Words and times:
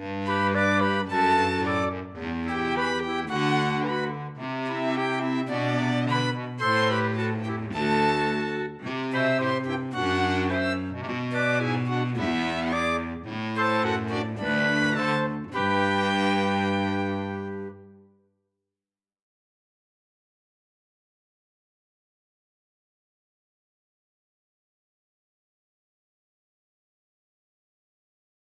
Bye. 0.00 0.29